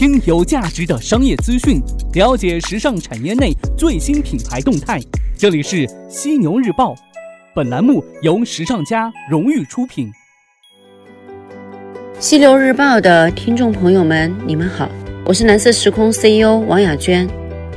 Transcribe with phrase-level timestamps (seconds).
[0.00, 1.78] 听有价值的商业资讯，
[2.14, 4.98] 了解时尚产业内最新品牌动态。
[5.36, 6.94] 这里是犀牛日报，
[7.54, 10.10] 本栏目由时尚家荣誉出品。
[12.18, 14.88] 犀牛日报的听众朋友们，你们好，
[15.26, 17.28] 我是蓝色时空 CEO 王雅娟。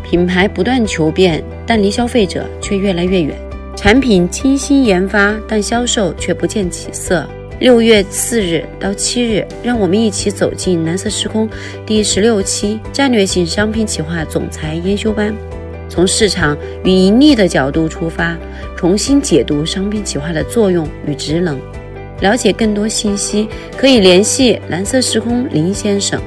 [0.02, 3.36] 品牌不断求变，但离消费者却越来越远；
[3.76, 7.28] 产品精心研发，但销售却不见起色。
[7.60, 11.48] 六月四日到七日，让我们一起走进蓝色时空
[11.86, 15.34] 第十六期战略性商品企划总裁研修班，
[15.88, 18.38] 从市场与盈利的角度出发，
[18.76, 21.60] 重新解读商品企划的作用与职能。
[22.20, 23.48] 了解更多信息，
[23.78, 26.22] 可以联系蓝色时空林先生。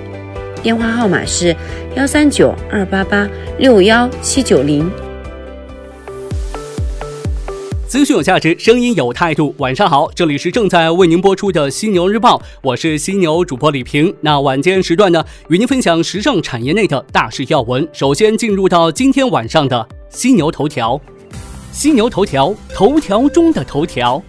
[0.62, 1.54] 电话号码是
[1.94, 4.90] 幺三九二八八六幺七九零。
[7.96, 9.54] 资讯有价值，声音有态度。
[9.56, 14.14] 晚上好，这里是正在为您播出的犀牛日报，我是犀牛主播李平。
[14.20, 17.88] 那晚间时段呢，与您分享时尚产业内的大事要闻。
[17.94, 21.00] 首先进入到今天晚上的犀牛头条，
[21.72, 24.22] 犀牛头条，头条中的头条。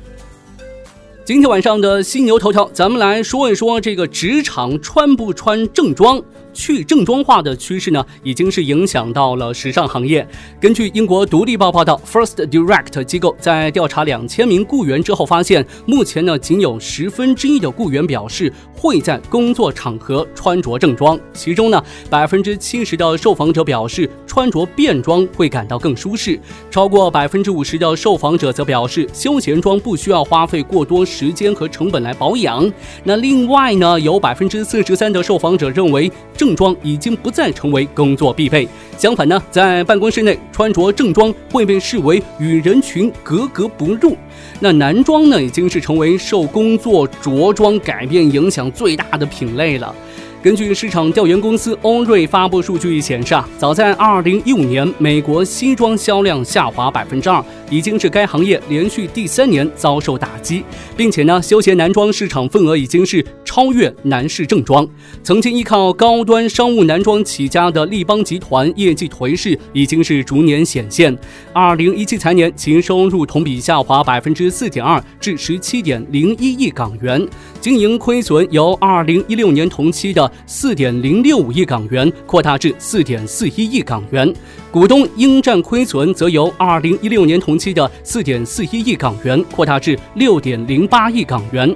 [1.25, 6.23] 今天晚上的犀牛头条，咱们来说一说这个职场穿不穿正装。
[6.57, 10.27] 去正装化的趋势呢，已经是影响到了时尚行业。
[10.59, 26.39] 根据英国独立报报道，First Direct 机构在调查两千名雇员之后发现，目前呢仅有十分之一的雇员表示会在工作场合穿着正装，其中呢百分之七十的受访者表示穿着便装会感到更舒适，
[26.71, 32.69] 超过百分之五十的受访者则表示休闲装不需要花费过多时间和成本来保养。
[33.03, 38.65] 那另外呢，有百分之四十三的受访者认为正正装已经不再成为工作必备，
[38.97, 44.15] 相反呢，在办公室内穿着正装会被视为与人群格格不入。
[44.61, 49.93] 那男装呢，已经是成为受工作着装改变影响最大的品类了。
[50.47, 60.63] 根据市场调研公司欧瑞发布数据显示啊，早在二零一五年，美国西装销量下滑百分之二，已经是该行业连续第三年遭受打击，
[60.95, 64.87] 并且呢，休闲男装市场份额已经是超越男士正装。
[65.21, 71.13] 曾经依靠高端商务男装起家的立邦集团业绩颓势已经是逐年显现。
[71.51, 77.27] 二零一七财年，其收入同比下滑百分之四点二，至十七点零一亿港元，
[77.59, 84.31] 经营亏损由二零一六年同期的四点零六五亿港元扩大至四点四一亿港元，
[84.71, 91.75] 股东应占亏损则由二零一六年同期的四点四一亿港元扩大至六点零八亿港元。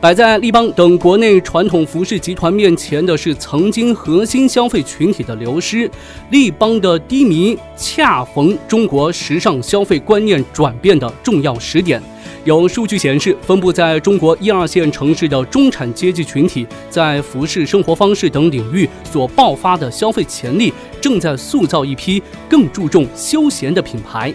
[0.00, 5.88] 摆在立邦等国内传统服饰集团面前的是曾经核心消费群体的流失，
[6.30, 12.02] 立邦的低迷恰逢中国时尚消费观念转变的重要时点。
[12.44, 24.34] 有数据显示，分布在中国一二线城市的中产阶级群体，在服饰、生活方式等领域所爆发的消费潜力，正在塑造一批更注重休闲的品牌。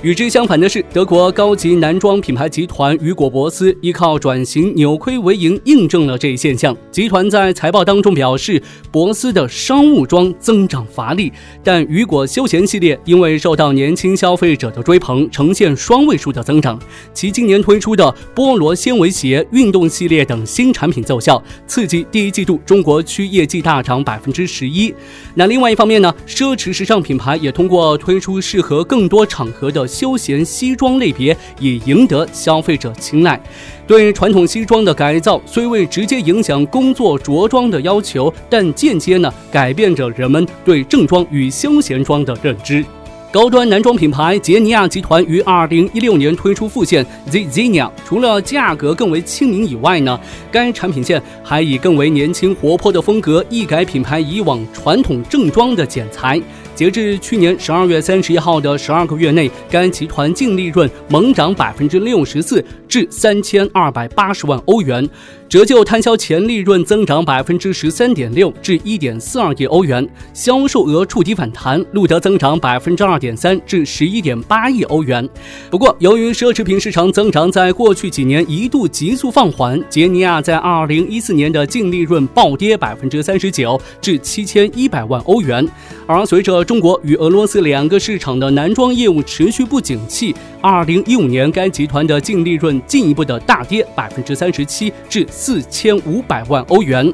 [0.00, 6.76] 与之相反的是，德国高级男装品牌集团雨果·博斯依靠转型扭亏为盈，印证了这一现象。
[6.92, 11.32] 集团在财报当中表示，博斯的商务装增长乏力，
[11.64, 16.78] 但雨果休闲系列因为受到年轻消费者的追捧，呈现双位数的增长。
[17.12, 24.94] 其今年推出的菠萝纤维鞋、运动系列等新产品奏效，刺激第一季度中国区业绩大涨百分之十一。
[25.34, 29.87] 那另外一方面呢，奢侈时尚品牌也通过推出适合更多场合的。
[29.88, 33.40] 休闲西装类别也赢得消费者青睐。
[33.86, 42.84] 对传统西装的改造虽未直接影响工作着装的要求，但间接呢改变着人们对正装与休闲装的认知。
[43.30, 50.18] 高端男装品牌杰尼亚集团于二零一六年推出副线 Z Zenia，除了价格更为亲民以外呢，
[50.50, 56.40] 该产品线还以更为年轻活泼的风格一改品牌以往传统正装的剪裁。
[56.78, 65.10] 截至去年十二月三十一号的十二个月内，该集团净利润猛涨百分之六十四，至三千二百八十万欧元。
[65.48, 75.26] 折旧摊销前利润增长百分之十三点六，至一点四二亿欧元，销售额触底反弹，录得增长百分之二点三，至十一点八亿欧元。
[75.70, 85.66] 不过，由于奢侈品市场增长在过去几年一度急速放缓，杰尼亚在二零一四年的净利润暴跌百分之三十九，至七千一百万欧元。
[86.06, 95.26] 而随着中国与俄罗斯两个市场的男装业务持续不景气，二零一五年该集团的净利润进一步的大跌百分之三十七，至。
[95.30, 97.10] 四千五百万欧元。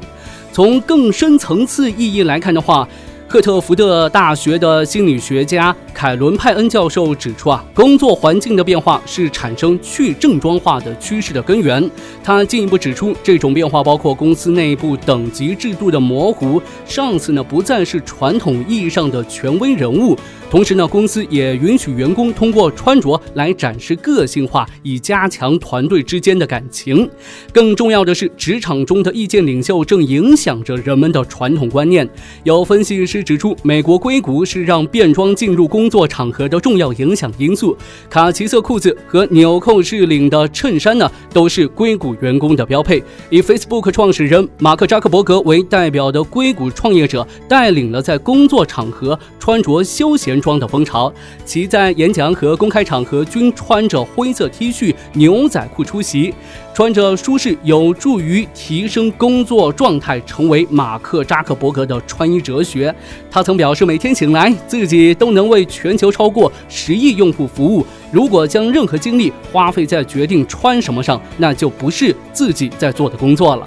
[0.51, 2.85] 从更深层次意义来看的话，
[3.35, 11.91] 克特福德大学的心理学家凯伦派恩教授指出啊，工作环境的变化是产生去正装化的趋势的根源。
[12.23, 20.17] 他进一步指出，这种变化包括公司内部等级制度的模糊，上司呢不再是传统意义上的权威人物。
[20.49, 27.09] 同时呢，公司也允许员工通过穿着来展示个性化，以加强团队之间的感情。
[27.51, 32.07] 更重要的是，职场中的意见领袖正影响着人们的传统观念。
[32.43, 37.75] 有分析师指出，美国硅谷是让便装进入工作场合的重要影响因素。
[38.09, 43.03] 卡其色裤子和纽扣式领的衬衫呢，都是硅谷员工的标配。
[43.29, 50.35] 以 Facebook 创始人马克扎克伯格为代表的硅谷创业者，带领了在工作场合穿着休闲。
[50.45, 51.11] 装的风潮，
[51.43, 56.35] 其在演讲和公开场合均穿着灰色 T 恤、牛仔裤出席，
[56.75, 62.93] 穿着舒适有助于提升工作状态，成为马克扎克伯格的穿衣哲学。
[63.31, 67.87] 他曾表示，每天醒来自己都能为全球超过十亿用户服务。
[68.11, 73.65] 如果将任何精力花费在决定穿什么上，那就不是自己在做的工作了。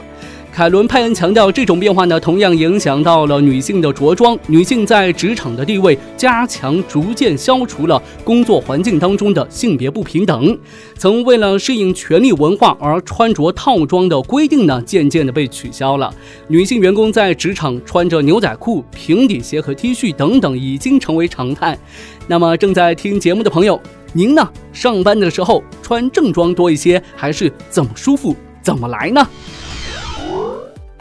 [0.59, 4.37] 凯伦·派恩强调，这种变化呢，同样影响到了女性的着装。
[4.49, 10.59] 女性在职场的地位加强，逐渐消除了工作环境当中的性别不平等。
[10.97, 16.13] 曾为了适应权力文化而穿着套装的规定呢，渐渐的被取消了。
[16.49, 21.79] 女性员工在职场穿着牛仔裤、平底鞋和 T 恤等等，已经成为常态。
[22.27, 23.81] 那么，正在听节目的朋友，
[24.13, 24.51] 您呢？
[24.73, 29.25] 上班的时候穿正装多一些，还是怎么舒服怎么来呢？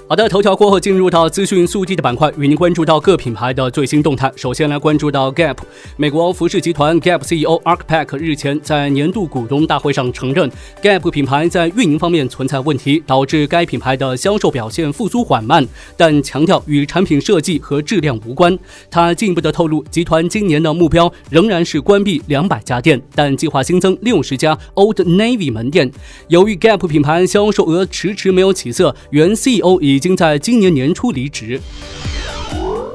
[0.10, 4.32] 好的，头条过后进入到资讯速递的板块，与您关注到各品牌的最新动态。
[4.38, 5.58] 首先来关注到 Gap，
[5.98, 10.50] 美国服饰集团 Gap CEO Arkpak 日前在年度股东大会上承认
[10.82, 15.68] ，Gap 品牌在运营方面存在问题，导致该品牌的销售表现复苏缓慢，
[15.98, 18.58] 但强调与产品设计和质量无关。
[18.90, 25.92] 他进一步的透露，集团今年的目标仍然是关闭两百家店，但计划新增六十家 Old Navy 门店。
[26.30, 31.60] 由于 Gap 品牌销售额迟迟没有起色，原 CEO 已已经在今年年初离职。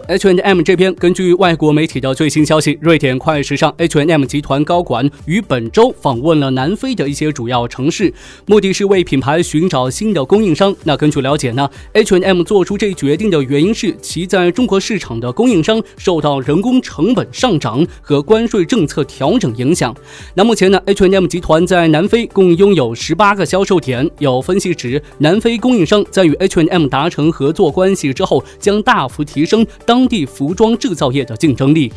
[0.08, 8.12] H&M 这边，根据外国媒体的最新消息，瑞典快时尚 H&M 集团高管于本周访问了南非的一些主要城市，
[8.46, 10.74] 目的是为品牌寻找新的供应商。
[10.82, 19.94] 那根据了解呢，H&M 做出这一决定的原因是其在中国市场的供应商受到人工成本上涨和关税政策调整影响。
[20.34, 24.10] 那目前呢，H&M 集团在南非共拥有十八个销售点。
[24.18, 30.01] 有分析指，南非供应商在与 H&M 达成合作关系之后，将大幅提升当。
[30.02, 31.92] 当地服装制造业的竞争力。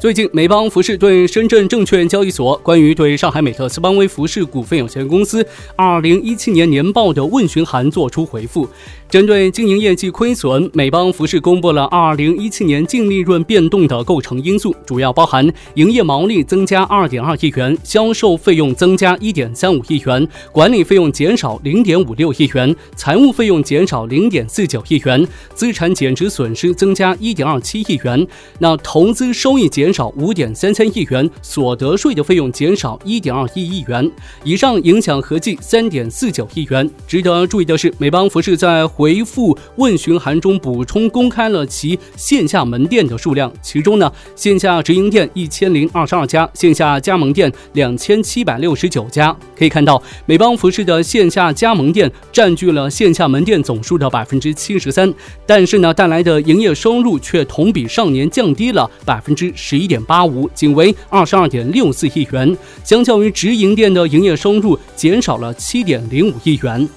[0.00, 5.46] 最近，美邦服饰对深圳证券交易所关于对上海美特斯邦威服饰股份有限公司
[5.76, 8.68] 二零一七年年报的问询函作出回复。
[9.08, 25.24] 针对经营业绩亏损，美邦服饰公布了二零一七年净利润变动的构成因素，主要包含营业毛利增加二点二亿元，销售费用增加一点三五亿元，管理费用减少零点五六亿元，财务费用减少零点四九亿元，
[25.54, 28.26] 资产减值损失增加一点二七亿元。
[28.58, 34.10] 那投资收益减少五点三三亿元，所得税的费用减少一点二一亿元。
[34.42, 36.90] 以上影响合计三点四九亿元。
[37.06, 49.32] 值得注意的是，美邦服饰在回回复问询函中补充公开了其线下门店的数量，其中呢，线下直营店一千零二十二家，线下加盟店两千七百六十九家。
[49.56, 55.14] 可以看到，美邦服饰的线下加盟店占据了线下门店总数的百分之七十三，
[55.46, 66.88] 但是呢，带来的营业收入却同比上年降低了百分之十一点八五，仅为二十二点六四亿元，相较于直营店的营业收入减少了七点零五亿元。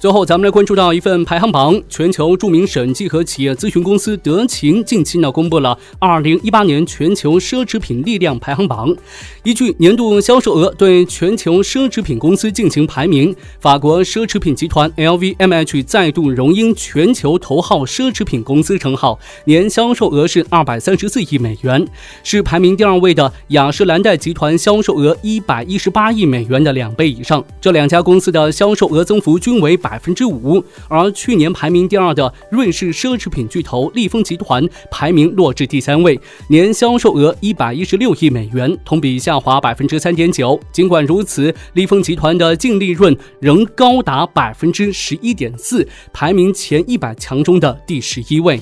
[0.00, 1.78] 最后，咱们来关注到一份排行榜。
[1.90, 8.96] 全球著名审计和企业咨询公司德勤近期呢公布了二零一八年全球奢侈品力量排行榜。
[9.42, 21.86] 依据年度销售额对全球奢侈品公司进行排名，法国奢侈品集团 LVMH 再度荣膺全球头号奢侈品公司称号，年销售额是二百三十四亿美元，
[22.24, 27.44] 是排名第二位的雅诗兰黛集团销售额一百一十八亿美元的两倍以上。
[27.60, 29.89] 这两家公司的销售额增幅均为百。
[29.90, 36.18] 百分之五，而去年排名第二的瑞士奢侈品巨头利丰集团排名落至第三位，
[36.48, 40.58] 年销售额一百一十六亿美元，同比下滑百分之三点九。
[40.70, 48.60] 尽管如此，利丰集团的净利润仍高达百分之十一点四，排名前一百强中的第十一位。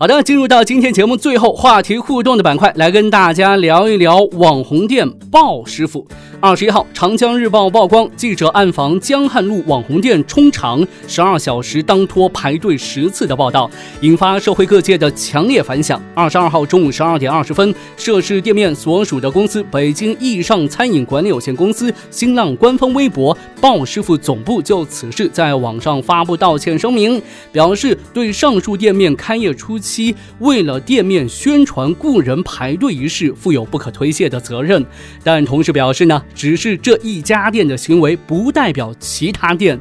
[0.00, 6.08] 好的，进入到今天节目最后话题互动的板块，来跟大家聊一聊网红店鲍师傅。
[6.44, 13.70] 二十一号，长江日报曝光记者暗访江汉路网红店冲场十二小时当托排队十次的报道，
[14.00, 16.02] 引发社会各界的强烈反响。
[16.16, 27.22] 二十二号中午十二点二十分，涉事店面所属的公司北京易尚餐饮管理有限公司新浪官方微博“鲍师傅总部”就此事在网上发布道歉声明，
[27.52, 34.84] 表示对上述店面开业初期为了店面宣传雇人排队一事负有不可推卸的责任，
[35.22, 36.20] 但同时表示呢。
[36.34, 39.78] 只是这一家店的行为，不代表其他店。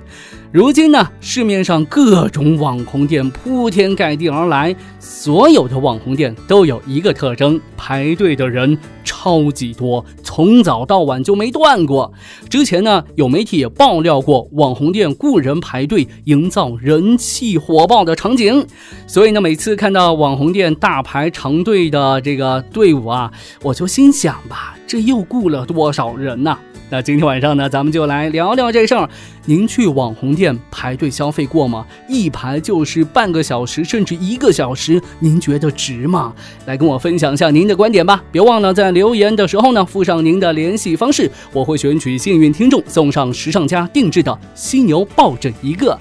[0.53, 12.11] 如今呢，市面上各种网红店铺天盖地而来，所有的网红店都有一个特征：排队的人超级多，从早到晚就没断过。
[12.49, 18.67] 之前呢，有媒体也爆料过网红店雇人排队，营造人气火爆的场景。
[19.07, 23.31] 所以呢，每次看到网红店大排长队的这个队伍啊，
[23.63, 26.57] 我就心想吧，这又雇了多少人呢？
[26.91, 29.09] 那今天晚上呢，咱们就来聊聊这事儿。
[29.45, 31.87] 您去网红店排队消费过吗？
[32.09, 36.33] 一排就是半个小时，甚至一个小时，您觉得值吗？
[36.65, 38.21] 来跟我分享一下您的观点吧！
[38.29, 45.97] 别忘了在留言的时候呢，附上您的联系方式，我会选取幸运听众送上时尚家定制的犀牛抱枕一个。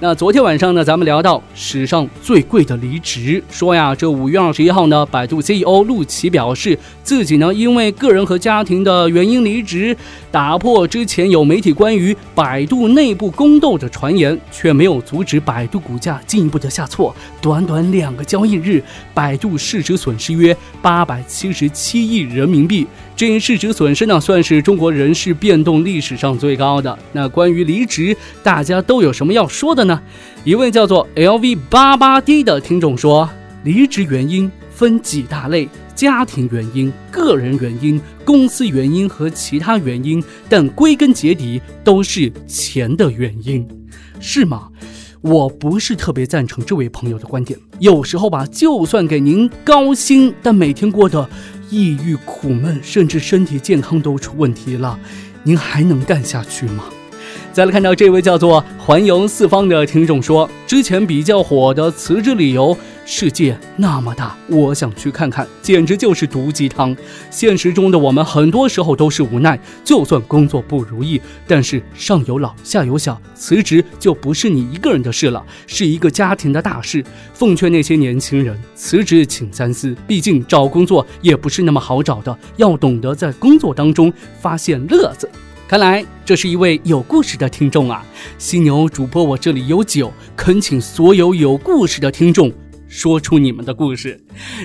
[0.00, 9.96] 那昨天晚上呢，咱们聊到史上最贵的离职，说呀，这五月二十一号呢，百度 CEO 陆琪表示自己呢因为个人和家庭的原因离职，
[10.30, 17.12] 打破之前有媒体关于百度内部宫斗的传言，却没有阻止百度股价进一步的下挫。
[17.40, 18.80] 短短两个交易日，
[19.12, 22.86] 百度市值损失约八百七十七亿人民币。
[23.18, 26.96] 这一市值损失呢，算是中国人事变动历史上最高的。
[27.10, 30.00] 那关于离职，大家都有什么要说的呢？
[30.44, 33.28] 一位叫做 LV 八八 D 的听众说，
[33.64, 43.66] 离职原因分几大类：家庭原因、个人原因、公司原因和其他原因，但归根结底都是钱的原因，
[44.20, 44.68] 是吗？
[45.20, 47.58] 我不是特别赞成这位朋友的观点。
[47.80, 51.28] 有时候吧，就算给您高薪，但每天过得……
[51.70, 54.98] 抑郁、苦闷，甚至身体健康都出问题了，
[55.42, 56.84] 您还能干下去吗？
[57.52, 62.76] 再来看到这位叫做“环游四方”的听众说，之前比较火的辞职理由。
[63.10, 66.94] 世界那么大，我想去看看，简直就是毒鸡汤。
[67.30, 77.02] 现实中的我们很多时候都是无奈，就算工作不如意，但是上有老下有小，辞职就不是你一个人的事了，是一个家庭的大事。
[77.32, 85.26] 奉劝那些年轻人，辞职请三思，毕竟找工作也不是那么好找的，要懂得在工作当中发现乐子。
[85.66, 88.04] 看来这是一位有故事的听众啊！
[88.36, 92.52] 犀牛主播，我这里有酒，恳请所有有故事的听众。
[92.88, 94.20] 说出你们的故事。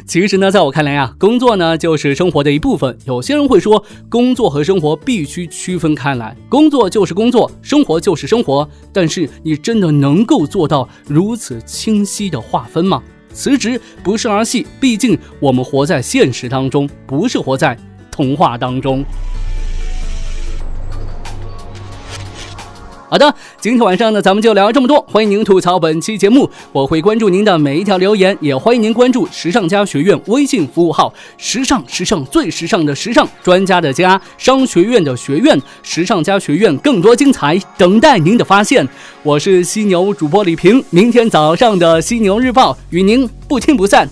[0.08, 2.98] 其实呢，在我看来啊，工作呢就是生活的一部分。
[3.06, 8.68] 有些人会说，工作和生活必须区分开来，工作就是工作，生活就是生活。
[8.92, 13.04] 但是，你真的能够做到如此清晰的划分吗？
[13.34, 17.78] 辞职不是儿戏，毕竟我们活在现实当中，不是活在
[18.12, 19.04] 童话当中。
[23.14, 25.00] 好的，今天晚上呢，咱们就聊这么多。
[25.08, 38.84] 欢迎您吐槽本期节目，我会关注您的每一条留言，也欢迎您关注时尚家学院微信服务号“时尚时尚最时尚的时尚专家的家商学院的学院时尚家学院”，更多精彩等待您的发现。
[39.22, 44.10] 我是犀牛主播李平，明天早上的犀牛日报与您不听不散。